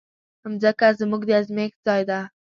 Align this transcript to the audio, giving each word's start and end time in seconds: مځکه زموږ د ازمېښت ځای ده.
مځکه 0.51 0.87
زموږ 0.99 1.21
د 1.25 1.29
ازمېښت 1.39 1.77
ځای 1.87 2.01
ده. 2.09 2.19